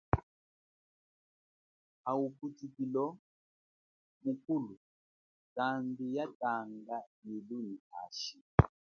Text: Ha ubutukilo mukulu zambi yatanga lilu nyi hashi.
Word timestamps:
Ha 2.03 2.11
ubutukilo 2.25 3.05
mukulu 4.23 4.73
zambi 5.55 6.05
yatanga 6.17 6.97
lilu 7.25 7.57
nyi 7.67 7.77
hashi. 7.89 8.37